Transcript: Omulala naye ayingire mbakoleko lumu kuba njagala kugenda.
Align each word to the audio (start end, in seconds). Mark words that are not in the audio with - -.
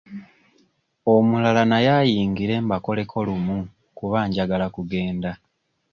Omulala 1.13 1.61
naye 1.71 1.89
ayingire 1.99 2.55
mbakoleko 2.65 3.17
lumu 3.27 3.57
kuba 3.97 4.17
njagala 4.27 4.65
kugenda. 4.75 5.31